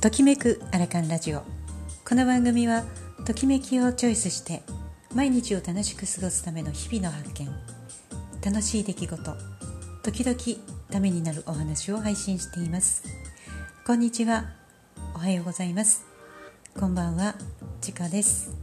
[0.00, 1.42] ときめくアラカンラジオ。
[2.08, 2.84] この番組は
[3.26, 4.62] ときめきをチョイスして
[5.14, 7.50] 毎日を楽しく過ごすための日々の発見。
[8.42, 9.36] 楽しい出来事。
[10.02, 13.02] 時々ためになるお話を配信しています。
[13.86, 14.46] こんにちは。
[15.14, 16.02] おはようございます。
[16.78, 17.34] こんばんは。
[17.82, 18.59] ちかです。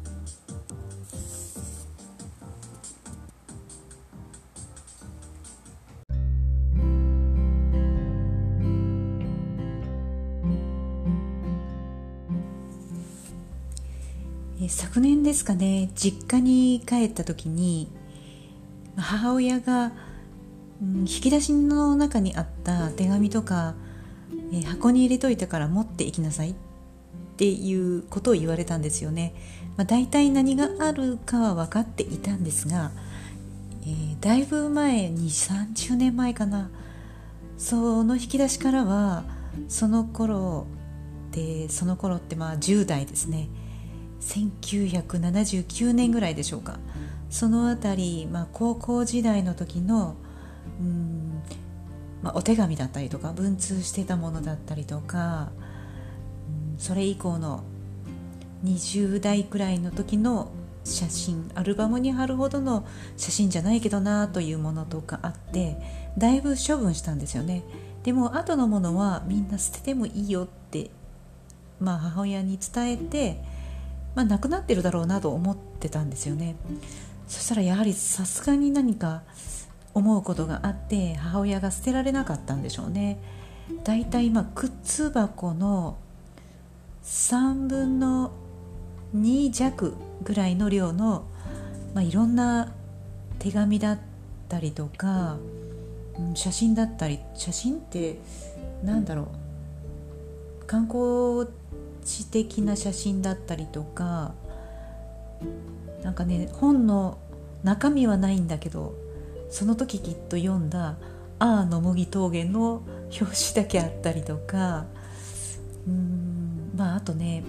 [14.78, 17.88] 昨年ですかね実家に帰った時に
[18.96, 19.92] 母親が、
[20.84, 23.74] うん、引き出しの中にあった手紙とか、
[24.54, 26.56] え箱に入れといたから持っていきなさいっ
[27.38, 29.34] ていうことを言われたんですよね、
[29.78, 32.92] まあ、大体何があるかは分かっていたんですが、
[33.82, 36.70] えー、だいぶ前に30年前かな。
[37.58, 39.24] その引き出しからは
[39.70, 40.68] その頃
[41.32, 43.50] でその頃ってまあ10代ですね。
[44.22, 46.80] 1979年ぐらいでしょうか。
[47.30, 50.16] その辺り、まあ、高校時代の時の
[50.80, 51.42] うん、
[52.22, 55.50] まあ、お手紙だったりとか文通してたものだったりとか、
[56.78, 57.64] それ以降の
[58.64, 60.52] 20代くらいの時の
[60.84, 62.88] 写真アルバムに貼るほどの
[63.18, 65.78] 写真じゃないけどなというものとかあって
[66.18, 67.64] だいぶ処分したんですよね。
[68.04, 70.92] でも後のものはみんな捨ててもいいよって、
[71.80, 73.44] まあ、母親に伝えて
[74.18, 76.56] まあ、なくなってるだろうなと思ってたんですよね。
[77.28, 79.22] そしたらやはりさすがに何か
[79.94, 83.20] 思うことがあって母親が捨てられなかったんでしょうね。
[83.84, 85.98] だいたい今靴箱の
[87.04, 88.32] 3分の
[89.16, 89.94] 2弱
[90.24, 91.28] ぐらいの量の、
[91.94, 92.74] まあ、いろんな
[93.38, 94.00] 手紙だっ
[94.50, 95.38] たりとか、
[96.18, 98.18] うん、写真だったり写真って
[98.84, 99.28] なんだろ
[100.64, 100.66] う。
[100.66, 101.48] 観光
[102.08, 104.34] 知的な写真だったりとか
[106.02, 107.18] なんかね本の
[107.64, 108.96] 中身はないんだけど
[109.50, 110.98] その時きっと読んだ
[111.40, 112.82] 「あーの麦峠」の
[113.12, 114.86] 表紙だけあったりとか
[115.86, 117.44] うんまああとね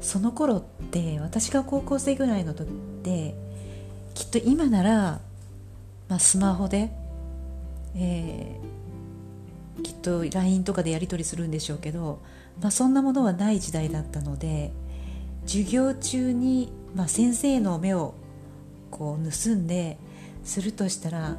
[0.00, 3.34] その頃って私が高校生ぐらいの時って
[4.14, 5.20] きっと今なら、
[6.08, 6.90] まあ、スマホで、
[7.96, 12.20] えー、きっと LINE とかでやり取りするんでしょうけど
[12.60, 14.72] まあ、そんなものはない時代だったので
[15.46, 18.14] 授業中に、まあ、先生の目を
[18.90, 19.98] こう盗んで
[20.44, 21.36] するとしたら、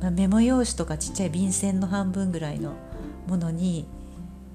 [0.00, 2.72] まあ、メモ用紙とかちっちゃい便箋の半分ぐらいの
[3.26, 3.86] ものに、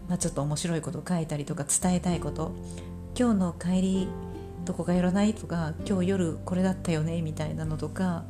[0.09, 2.53] まあ、ちょっと面白いこと書いたりとか伝えたいこと
[3.17, 4.07] 今日の帰り
[4.65, 8.23] どこか寄らないとか今日夜これだったよねみたいなのとか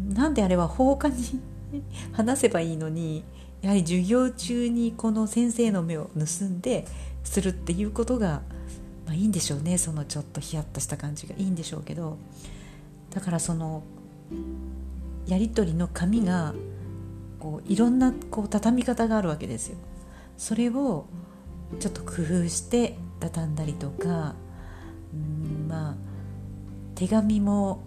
[0.00, 1.16] なんであれは放課に
[2.12, 3.24] 話せばいいのに
[3.62, 6.86] やはり授業中にこの先生の目を盗んで
[7.24, 8.42] するっていうことが、
[9.06, 12.18] まあ、いいんでしょうねそのちょっとヒヤッとした感じがいいんでしょうけど
[13.10, 13.82] だからその
[15.26, 16.54] やり取りの紙が
[17.38, 19.76] こういろんなこう畳み方があるわけですよ。
[20.36, 21.06] それを
[21.80, 24.34] ちょっと工夫して畳んだりとか
[25.12, 25.94] うんまあ
[26.94, 27.82] 手紙も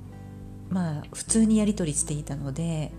[0.69, 2.91] まあ普通にやり取りしていたので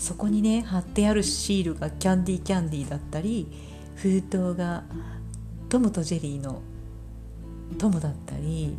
[0.00, 3.46] そこにね貼ってあるシールがキャンディーキャンディーだったり
[3.96, 4.82] 封筒が
[5.68, 6.62] トムとジェリーの
[7.76, 8.76] トムだったり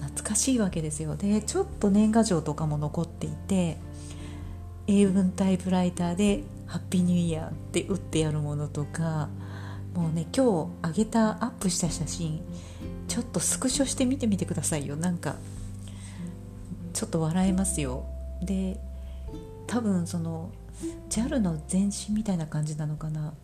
[0.00, 1.14] 懐かしいわけですよ。
[1.14, 3.78] でちょっと年賀状とかも残っていて
[4.88, 9.28] 英文タイプライターで「ハッピーニューイヤー」って打ってやるものとか
[9.94, 12.40] もうね今日あげたアップした写真
[13.06, 14.96] ちょっとスクショして見てみてくださいよ。
[14.96, 15.36] なんか
[16.92, 18.04] ちょっと笑えますよ。
[18.42, 18.80] で
[19.66, 20.50] 多分その
[21.08, 23.34] JAL の前身みたいな感じなのかな。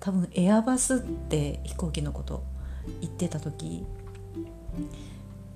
[0.00, 2.42] 多分エアバスって飛行機のこと
[3.00, 3.84] 言ってた時。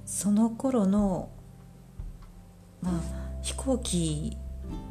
[0.04, 1.30] その頃の
[2.82, 3.00] まあ
[3.42, 4.36] 飛行機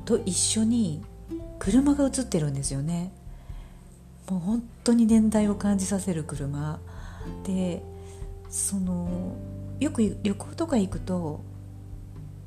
[0.05, 1.03] と一緒に
[1.59, 3.11] 車が映ってるんですよね。
[4.29, 6.79] もう本当に年代を感じさせる車。
[7.43, 7.81] で
[8.49, 9.35] その
[9.79, 11.41] よく旅行とか行くと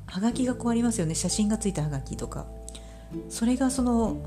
[0.05, 1.15] はがきがこうありますよね。
[1.15, 2.45] 写真がついたはがきとか。
[3.29, 4.17] それがその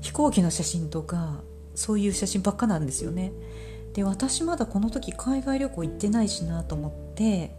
[0.00, 1.40] 飛行機の写真とか
[1.74, 3.32] そういう写真ばっかなんですよね。
[3.94, 7.54] で私まだこの時海外旅行行ってないしなと思って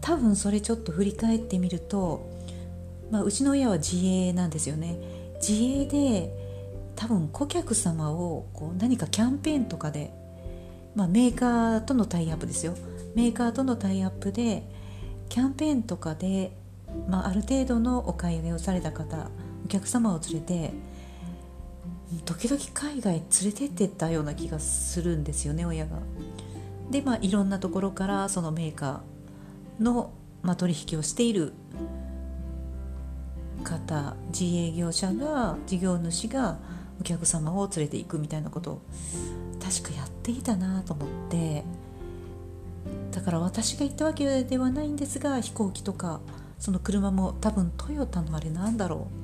[0.00, 2.28] 多分それちょっと振り返ってみると、
[3.10, 4.98] まあ、うちの親は自営なんですよね。
[5.36, 6.44] 自営で
[6.96, 10.12] 多分顧客様をこう何かキャンペーンとかで、
[10.94, 12.74] まあ、メーカーとのタイアップですよ。
[13.14, 14.68] メーカーとのタイアップで
[15.28, 16.56] キャンペーンとかで、
[17.08, 19.30] まあ、ある程度のお買い上げをされた方
[19.64, 20.72] お客様を連れて
[22.24, 25.98] 時々海外連れてってったような気がするんですよね親が。
[26.90, 30.12] でまあいろんなところからそのメーカーの、
[30.42, 31.54] まあ、取引をしている
[33.64, 36.58] 方自営業者が事業主が
[37.00, 38.82] お客様を連れていくみたいなことを
[39.62, 41.64] 確かやっていたなと思って
[43.10, 46.20] だから私が行ったわけではないんですが飛行機とか
[46.58, 49.08] その車も多分トヨタのあれなんだろ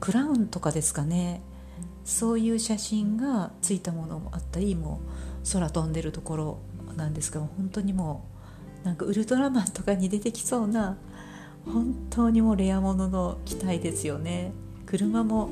[0.00, 1.42] クラウンとかですかね。
[2.04, 5.00] そういう写真がついたものもあったりも
[5.44, 6.58] う空飛んでるところ
[6.96, 8.24] なんですが本当にも
[8.82, 10.96] うなんかウルトラマンとかに出てきそうな
[11.66, 14.52] 本当にもうレアものの機体ですよね。
[14.86, 15.50] 車も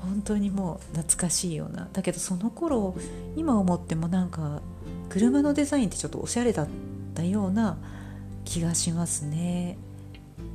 [0.00, 1.88] 本当にもう懐かしいような。
[1.92, 2.94] だけどその頃
[3.36, 4.60] 今思ってもなんか
[5.08, 6.68] 車のデザインってちょっとおしゃれだっ
[7.14, 7.78] たような
[8.44, 9.78] 気がしますね。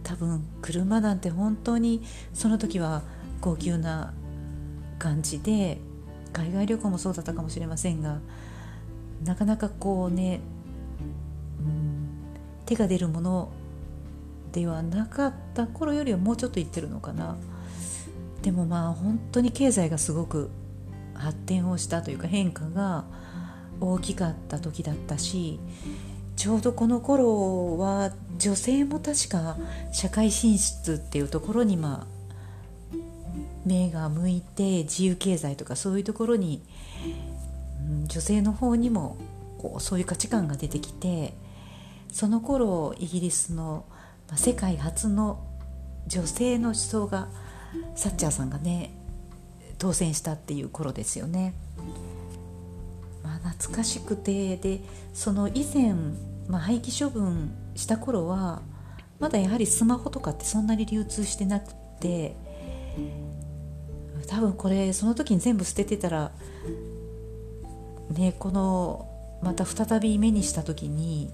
[0.03, 2.03] 多分車なんて本当に
[2.33, 3.01] その時は
[3.41, 4.13] 高級な
[4.99, 5.79] 感じで
[6.31, 8.19] 海外旅行もそうだったかもしれませんが
[9.25, 10.39] なかなかこうね、
[11.59, 12.07] うん、
[12.65, 13.51] 手が出るもの
[14.51, 17.37] ではなかった頃よりはもうちょっといってるのかな。
[18.41, 20.49] でもまあ本当に経済がすごく
[21.13, 23.05] 発展をしたというか変化が
[23.79, 25.59] 大きかった時だったし
[26.35, 29.57] ちょうどこの頃は女性も確か
[29.91, 32.10] 社会進出っていうところにまあ
[33.65, 36.63] 目が向いて自由経済とかそういうところに、
[37.89, 39.17] うん、女性の方にも
[39.57, 41.33] こうそういう価値観が出てきて
[42.11, 43.85] その頃イギリスの
[44.35, 45.43] 世界初の
[46.07, 47.27] 女性の思想が
[47.95, 48.91] サッチャーさんがね
[49.77, 51.53] 当選したっていう頃ですよね。
[53.23, 54.81] まあ、懐かしくてで
[55.13, 55.93] その以前、
[56.47, 58.61] まあ、廃棄処分した頃は
[59.19, 62.35] まだやはりスマホとかってそんなに流通してなくて
[64.27, 66.31] 多分これその時に全部捨ててたら
[68.11, 69.07] ねこの
[69.41, 71.31] また再び目にした時に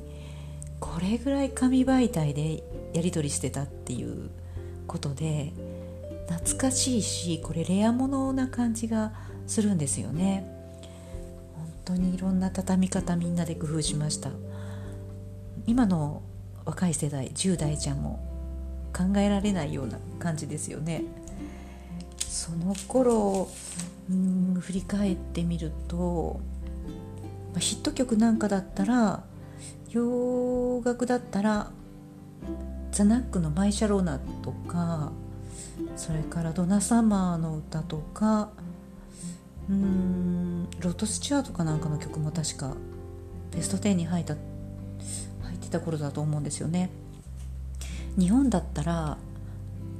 [0.80, 2.63] これぐらい紙媒体で
[2.94, 4.30] やり取りしてたっていう
[4.86, 5.54] ことで
[6.30, 9.13] 懐かしいしこれレアものな感じが
[9.48, 10.45] するんですよね。
[11.56, 14.30] 本当にいろんな畳み方みんなで工夫しました。
[15.66, 16.22] 今の
[16.66, 18.19] 若い世代10代ちゃんも
[18.94, 21.04] 考えられないような感じですよね。
[22.48, 23.50] その頃
[24.10, 26.40] うん振り返ってみると、
[27.52, 29.24] まあ、ヒット曲なんかだったら
[29.90, 31.72] 洋楽だったら
[32.92, 35.12] ザ・ナックの「マイ・シャローナ」とか
[35.98, 38.50] それからドナ・サマーの歌とか
[39.70, 42.76] うんロト・スチュアートかなんかの曲も確か
[43.52, 46.90] ベスト10に入った入ってた頃だと思うんですよね。
[48.18, 49.18] 日本だったら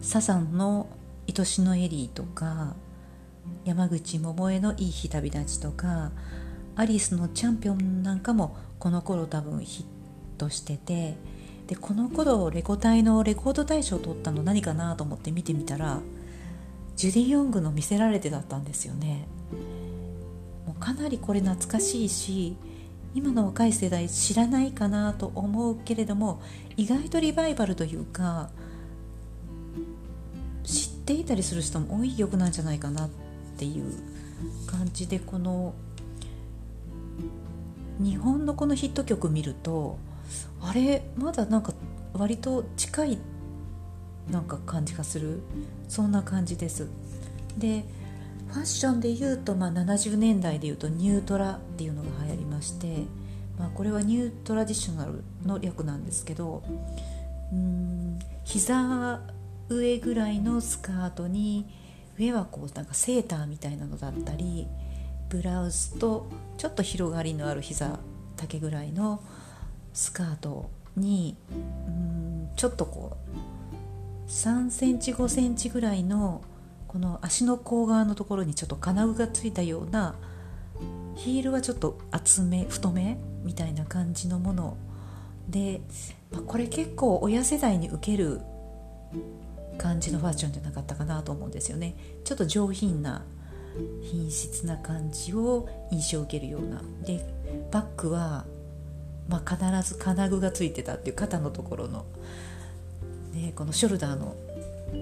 [0.02, 0.88] サザンの
[1.28, 2.76] 「愛しのエリー」とか
[3.66, 6.12] 山口百恵の「いい日旅立ち」とか
[6.76, 9.86] アリスの「チャンピオン」なんかもこの頃多分ヒッ
[10.38, 11.18] トしてて
[11.68, 16.00] でこの頃レコ大のレコード大賞を取ったの何かなと思って見てみたら
[16.96, 19.28] ジュディ・ヨングの「見せられて」だったんですよね。
[20.66, 22.58] もうかなりこれ懐かしいし
[23.16, 26.42] 今の若い世代知らないかなと思うけれども
[26.76, 28.50] 意外とリバイバルというか
[31.08, 33.10] ていたりする人も多い曲なんじゃないかなっ
[33.58, 33.94] ていう
[34.68, 35.74] 感じでこの
[38.00, 39.98] 日本のこのヒット曲見ると
[40.62, 41.74] あれまだなんか
[42.14, 43.18] 割と近い
[44.30, 45.40] なんか感じがする。
[45.88, 46.88] そんな感じです。
[47.58, 47.86] で
[48.50, 53.06] ファッションでいうと、まあ、70年代でいうとニュートラっていうのが流行りまして、
[53.58, 56.64] まあ、これはニュートラディショナルの略なんですけど
[57.52, 59.22] うん膝
[59.70, 61.66] 上ぐらいのスカートに
[62.18, 64.68] 上はこうなんかセーターみたいなのだったり
[65.30, 68.00] ブラウスとちょっと広がりのある膝
[68.38, 69.22] 丈ぐらいの
[69.94, 73.18] スカートにうんちょっとこ
[74.26, 76.42] う3センチ5センチぐらいの
[76.88, 80.16] この足の甲側のところにちょっと金具がついたような
[81.16, 84.78] ヒールはちょっと厚め太めみたいな感じのもの
[85.50, 85.82] で、
[86.32, 88.42] まあ、これ結構親世代に受ける
[89.78, 91.96] 感じのファッションじゃなかったかなと思うんですよね。
[92.24, 93.24] ちょっと上品な
[94.02, 96.82] 品質な感じを印象を受けるような。
[97.06, 97.24] で
[97.72, 98.46] バッグは
[99.30, 102.06] まあ、必ず金具がついてたっていう肩のところの、
[103.34, 104.36] ね、このショルダーの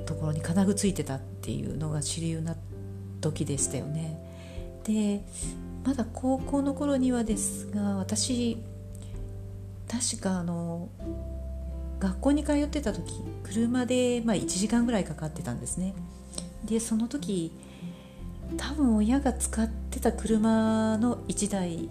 [0.06, 2.56] ところに金具ついてたっていうのが主流な
[3.22, 4.20] 時でしたよね。
[4.84, 5.24] で
[5.84, 8.58] まだ高校の頃にはですが私
[9.88, 10.90] 確かあの
[12.06, 15.96] 学校に通ってた時車で、まあ、1時間ぐらいかかってたんですね。
[16.64, 17.52] でその時
[18.58, 21.90] 多分親が使ってた車の1台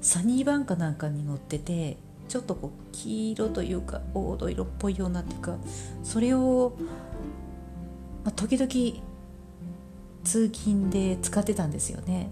[0.00, 1.96] サニーバンかなんかに乗ってて
[2.28, 5.56] ちょっとこう黄色というか黄土色っぽいようなっていうか
[6.02, 6.76] それを、
[8.24, 9.00] まあ、時々
[10.24, 12.30] 通勤で使ってたんですよね。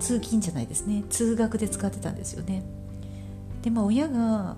[0.00, 1.04] 通勤じゃないですね。
[1.10, 2.62] 通学で使ってたんですよね。
[3.62, 4.56] でまあ親が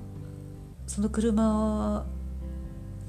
[0.87, 2.07] その車は、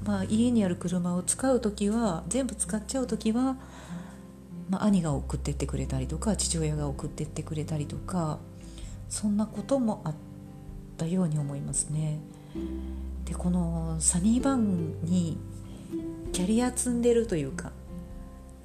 [0.04, 3.56] まあ、家にある車を使う時は全部使っちゃう時は、
[4.70, 8.38] まあ、兄が送ってってくれたりとか父親が送ってってくれたりとか
[9.08, 10.14] そんなこともあっ
[10.96, 12.18] たように思いますね。
[13.24, 15.36] でこのサニーバンに
[16.32, 17.72] キャリア積んでるというか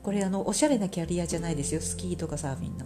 [0.03, 1.81] これあのおしゃれなキャリアじゃないですよ。
[1.81, 2.85] スキーとかサーフィンの。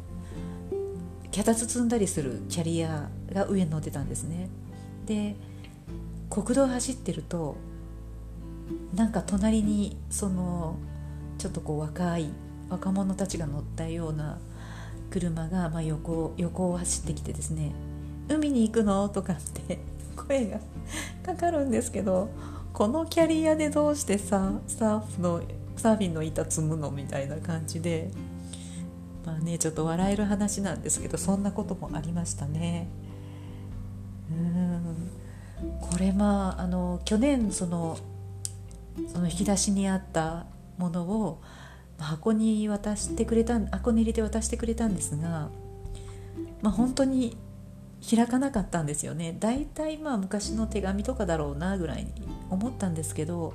[1.31, 4.49] 脚立積んだりするキャリアが上に乗ってたんですね。
[5.05, 5.35] で
[6.35, 7.55] 国道走ってると
[8.93, 10.75] なんか隣にその
[11.37, 12.29] ちょっとこう若い
[12.69, 14.37] 若者たちが乗ったような
[15.11, 17.71] 車がま横横を走ってきてですね
[18.27, 19.79] 「海に行くの?」とかって
[20.17, 20.59] 声が
[21.23, 22.29] かかるんですけど
[22.73, 25.41] このキャリアでどうしてさサーフの
[25.77, 26.91] サーフィンの板積むの？
[26.91, 28.11] みたいな感じで
[29.25, 32.89] まあねちょっと笑える話なんですけどそんなこともありましたね。
[35.95, 37.97] これまああの去年その
[39.13, 40.45] その引き出しにあった
[40.77, 41.41] ものを
[41.97, 45.47] 箱に渡してくれた箱に入れて渡してくれたんですが、
[46.61, 47.37] まあ、本当に
[48.09, 49.37] 開かなかったんですよね。
[49.39, 52.11] 大体まあ昔の手紙とかだろうなぐらいに
[52.49, 53.53] 思ったんですけど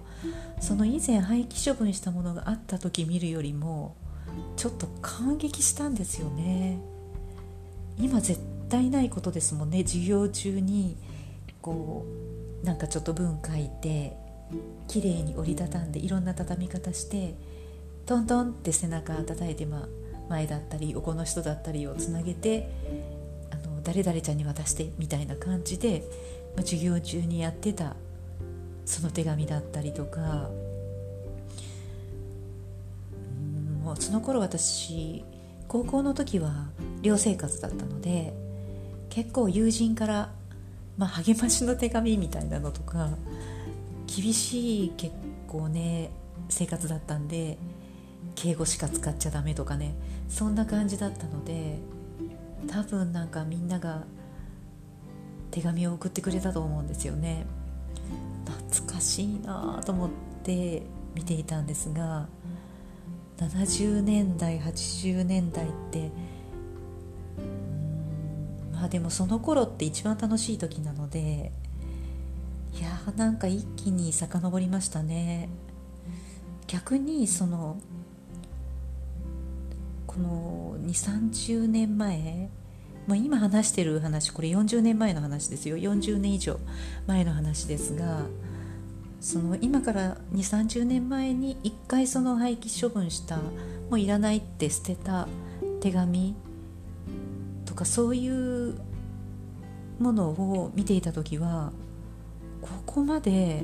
[0.61, 3.97] その以前廃棄処分したものがあった時見るよりも
[4.57, 6.79] ちょっと感激したんですよね。
[7.99, 9.83] 今絶対ないことですもんね。
[9.83, 10.97] 授業中に
[11.63, 12.07] こ
[12.63, 14.17] うなんかちょっと文書いて
[14.89, 17.35] 綺麗に折りたたんでいろんな畳み方して
[18.07, 19.89] トントンって背中叩いて、ま、
[20.29, 22.71] 前だったり横の人だったりをつなげて
[23.51, 26.03] あの誰々ちゃんに渡してみたいな感じで、
[26.57, 27.95] ま、授業中にやってた
[28.85, 30.51] その手紙だったりとか。
[30.65, 30.71] うん
[33.81, 35.25] もうその頃私
[35.67, 36.69] 高校の時は
[37.03, 38.33] 寮生活だったので
[39.09, 40.31] 結構友人から、
[41.01, 43.09] まあ、励ましの手紙みたいなのとか
[44.07, 45.15] 厳しい結
[45.49, 46.11] 構ね
[46.51, 47.57] 生活だったんで
[48.35, 49.95] 敬語しか使っちゃダメとかね
[50.29, 51.79] そんな感じだったので
[52.69, 54.05] 多分なんかみんなが
[55.51, 57.47] 手紙を送ってくれたと思うんですよね。
[58.45, 60.11] 懐かしいなと思っ
[60.45, 60.83] て
[61.15, 62.29] 見ていたんですが
[63.39, 66.11] 70年代80年代って
[68.81, 71.53] まあでもその頃って一番楽しい時なので
[72.73, 75.51] いやーなんか一気に遡りましたね。
[76.67, 77.79] 逆にその
[80.07, 82.49] この2 3 0年前、
[83.07, 85.77] まあ、今話してる話これ40年前の話ですよ。
[85.77, 86.59] 40年以上
[87.07, 88.23] 前の話ですが
[89.21, 95.29] その今から2 3 0年前に1回その廃棄処分したもういらないって捨てた
[95.81, 96.35] 手紙
[97.71, 98.75] とかそういう
[100.01, 101.71] ものを見ていた時は
[102.61, 103.63] ここまで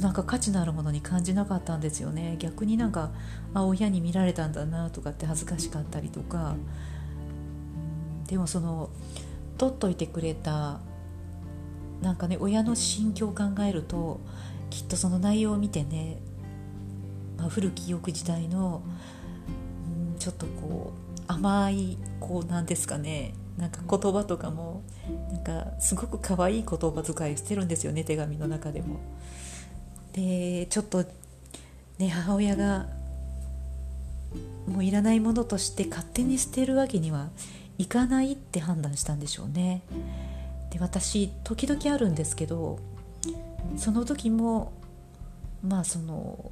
[0.00, 2.34] なんか価値のあるものに感じなかったんですよね。
[2.40, 3.12] 逆になんか
[3.54, 6.56] あ親に見られたんだなとかって恥ずかしかったりとか。
[8.26, 8.90] でもその
[9.56, 10.80] 取っといてくれた
[12.02, 14.18] なんかね親の心境を考えると
[14.68, 16.18] きっとその内容を見てね、
[17.38, 18.82] まあ、古き良く時代の、
[20.18, 24.82] ちょっとこう甘いこうなんですかねなんか言葉とかも
[25.32, 28.96] なんかすごく可愛い言葉遣いしてるんですよね手紙の中でも。
[30.12, 31.04] でちょっと
[31.98, 32.86] ね母親が
[34.66, 37.28] もういらないものとして勝手に捨てるわけには
[37.78, 39.82] いかないって判断したんでしょうね。
[40.70, 42.78] で私時々あるんですけど
[43.76, 44.72] その時も
[45.62, 46.50] まあその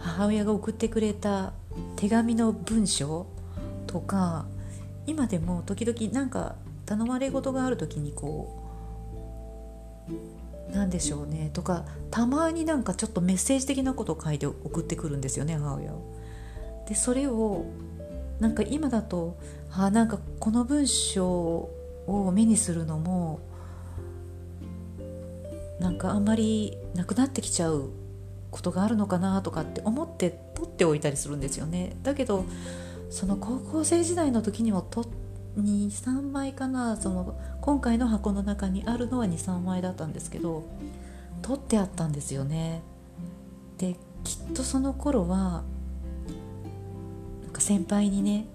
[0.00, 1.52] 母親が送ってくれた
[1.96, 3.26] 手紙の文章
[3.92, 4.46] とか
[5.06, 6.56] 今でも時々なんか
[6.86, 8.58] 頼まれ事がある時にこ
[10.08, 16.16] うなんでしょうねとかたまになんかちょっとメッセージ的なことを書いて送ってくるんですよね母親を。
[16.88, 17.66] でそれを
[18.40, 19.36] なんか今だと
[19.70, 21.68] あなんかこの文章
[22.06, 23.40] を目にするのも
[25.78, 27.90] なんかあんまりなくなってきちゃう
[28.50, 32.44] ことがあるのかなとかって思って取っておいたりするんですよねだけど
[33.12, 35.06] その高校生時代の時にも取
[35.58, 40.64] 23枚かなその今回の箱の中にあるのは23枚だったんですけど
[41.42, 42.80] 取ってあったんですよね。
[43.76, 45.62] できっとその頃は
[47.58, 48.46] 先輩にね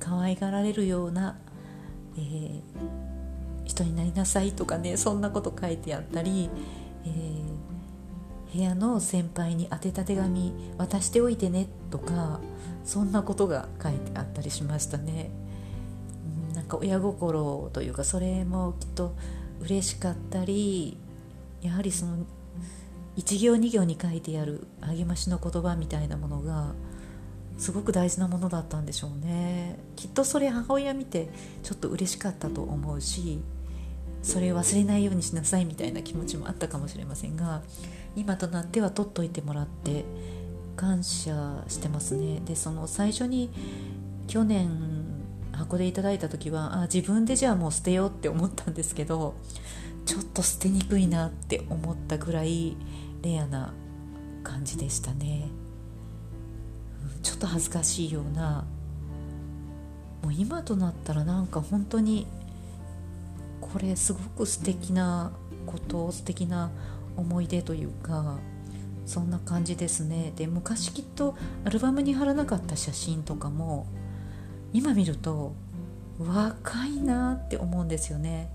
[0.00, 1.38] 可愛がられるような、
[2.16, 2.60] えー、
[3.64, 6.50] 人になりなさいとかねそんなこと書いてあったり、
[7.06, 7.73] えー、
[8.54, 12.40] 部屋の先輩に宛てた手紙渡しておいてねとか
[12.84, 15.30] そんなことが書いてあったりしましたね。
[16.54, 19.14] なんか親心というかそれもきっと
[19.60, 20.96] 嬉しかったり
[21.62, 22.18] やはりその
[23.16, 26.72] 1行2行に書いてある励ましの言葉みたいなものが
[27.58, 31.28] すごく大事なものだったんでしょうねきっとそれ母親見て
[31.62, 33.40] ちょっと嬉しかったと思うし
[34.22, 37.62] それを忘れないようにしなさいみたいな気持ちもあったかもしれませんが
[38.16, 40.04] 今となっては取っといてもらって
[40.76, 43.50] 感謝してますねでその最初に
[44.26, 44.70] 去年
[45.52, 49.34] 箱でいただいた時はあ自分でじゃあもう捨てようって思ったんですけど
[50.04, 52.76] ちょっと捨てにくいなって思ったぐらい
[53.22, 53.72] レアな
[54.42, 55.48] 感じでしたね。
[57.22, 58.66] ちょっと恥ずかしいような
[60.22, 62.26] もう今となったらなんか本当に
[63.60, 65.32] これすごく素敵な
[65.66, 66.70] こと素敵な
[67.16, 68.38] 思い出というか
[69.06, 70.32] そんな感じですね。
[70.34, 73.86] で昔きっとアルバムに貼らなかった写真とかも
[74.72, 75.54] 今見ると
[76.18, 78.48] 若いなって思うんですよね。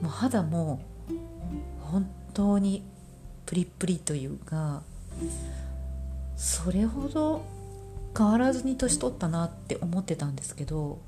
[0.00, 0.80] もう肌も
[1.80, 2.82] 本当に
[3.44, 4.82] プリップリというか
[6.36, 7.42] それほど
[8.16, 10.98] 変わらずに年取ったなって思ってたんですけど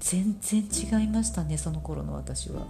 [0.00, 2.66] 全然違いましたねその頃の私は。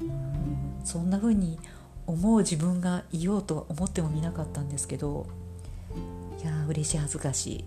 [0.00, 1.58] うんそんな風に
[2.06, 5.26] 思う自分がいようとは思ってもみなかったんですけど
[6.40, 7.64] いや嬉しい恥ずかしい。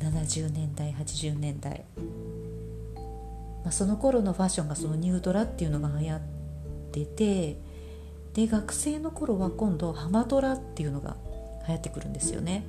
[0.00, 1.84] 70年代80年代、
[3.64, 6.20] まあ、その頃のファッションがそのニュートラっていうのが流行っ
[6.92, 7.56] てて
[8.34, 11.16] で学生の頃は今度ハマトラっていうのが
[11.66, 12.64] 流行ってくるんですよね。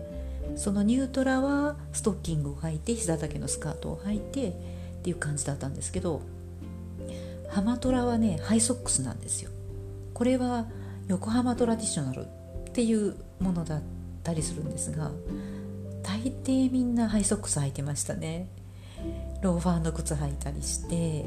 [0.56, 4.54] そのニュートラはストッキングを履いて膝丈のスカートを履いてっ
[5.04, 6.22] ていう感じだったんですけど
[7.50, 9.52] ハマトラはねハイソックスなんですよ。
[10.18, 10.66] これは
[11.08, 13.82] 横浜トラディショナルっていうものだっ
[14.24, 15.12] たりするんですが
[16.02, 18.48] 大抵みんなハイソックス履いてましたね。
[19.44, 21.26] ローファーの靴履いたりして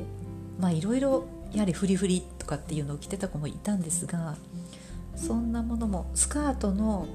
[0.59, 4.37] まあいろいろやはりフリフリとかっていうのを着てた子もいたんですが
[5.15, 7.07] そんなものもスカートの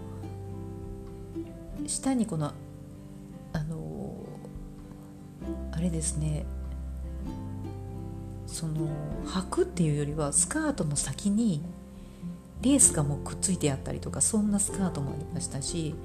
[1.87, 2.53] 下にこの
[3.51, 4.15] あの
[5.73, 6.45] あれですね
[8.47, 8.87] その
[9.25, 11.63] 履くっていうよりはスカートの先に
[12.61, 15.95] レースがもうくっついてあったりとかそんなスカートもありましたし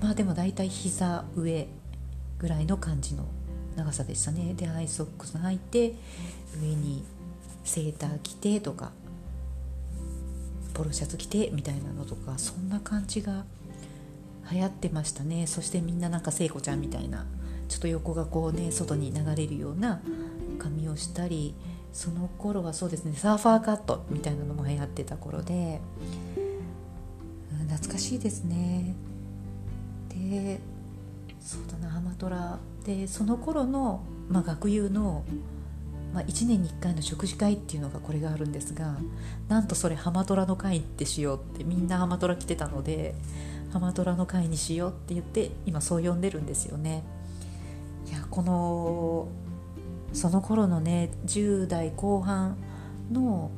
[0.00, 1.66] まあでも大体膝上
[2.38, 3.26] ぐらいの感じの
[3.76, 4.54] 長さでしたね。
[4.54, 5.94] でハイソックス履いて
[6.60, 7.04] 上に
[7.64, 8.92] セーター着てとか
[10.74, 13.44] ポロシャツ着てみたいなのとかそんな感じが
[14.52, 15.46] 流行ってましたね。
[15.46, 17.24] そしてみんななんか聖子ちゃんみたいな
[17.68, 20.00] ちょっと横がこうね外に流れるような
[20.58, 21.54] 髪をしたり
[21.92, 25.80] その頃はそうですねサーファーカットみたいなのも流行ってた頃で、
[27.60, 28.94] うん、懐かしいですね
[30.08, 30.60] で
[31.40, 35.24] そうだなハマトラでその頃の、まあ、学友の
[36.14, 38.94] まあ、1年に1回の食事会っていうのがこれがあるんですが
[39.48, 43.16] なんとそれハマトラの会ってしようってみんなハマトラ来てたので
[43.72, 47.02] ハマトラの会にしようって言って今そう呼んでるんですよね。
[48.08, 49.28] いやこの
[50.12, 52.56] その頃のね10代後半
[53.10, 53.50] の、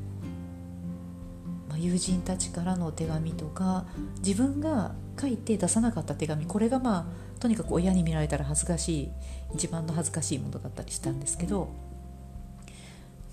[1.77, 3.85] 友人たちからの手紙とか
[4.19, 9.11] 自分が書いて出さなかった手紙これがまあとにかく親に見られたら恥ずかしい
[9.55, 11.69] 一番の恥ずかしいものだったりしたんですけど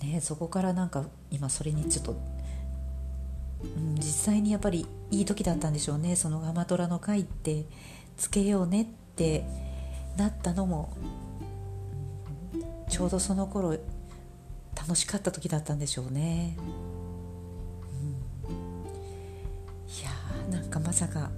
[0.04, 2.16] ね、そこからなんか今それにちょっと、
[3.62, 6.16] うん、実際にやっぱりいい時だったんでしょうね。
[6.16, 7.64] そのアマトラの会って
[8.16, 9.46] つけようねって
[10.16, 10.92] なったのも、
[12.88, 13.76] ちょうどその頃
[14.74, 16.56] 楽しかった時だったんでしょうね。
[18.48, 18.56] うん、
[19.88, 21.30] いやーなんかまさか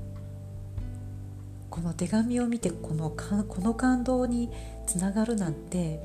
[1.70, 4.50] この手紙を見てこのかこの感動に
[4.86, 6.00] つながるなんて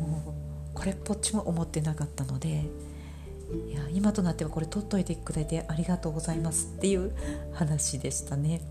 [0.00, 0.34] も
[0.72, 2.64] うこれっぽっちも思ってなかったので
[3.68, 7.12] いや今となってはこれ取っといてくれてありがとうございますっていう
[7.52, 8.62] 話でしたね。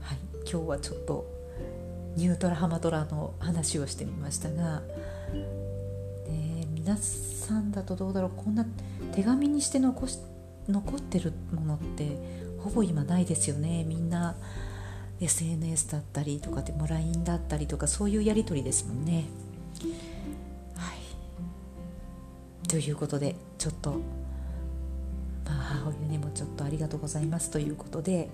[0.00, 0.18] はい、
[0.50, 1.35] 今日はちょっと
[2.16, 4.80] ニュートラハマトラの話をしてみましたが、
[6.28, 8.66] ね、皆さんだとどうだろうこんな
[9.12, 10.18] 手紙にして残し
[10.68, 12.18] 残ってるものって
[12.58, 14.36] ほぼ今ないですよねみんな
[15.20, 19.24] SNS だったりとかでも LINE だったりとかそういうやり取りですもんね。
[20.74, 24.00] はいということでちょっと、
[25.46, 28.28] 母親にもちょっとありがとうございますということで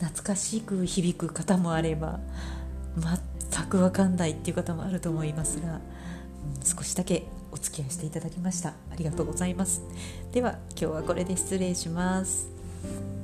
[0.00, 2.20] 懐かしく響く方もあれば
[2.96, 5.80] 全く分かんないっていう方もあると思いますが、うん、
[6.64, 8.70] 少しだけお付き合いしていただきました。
[8.70, 9.82] ありがとうございます。
[10.32, 13.19] では今日はこれで失礼します。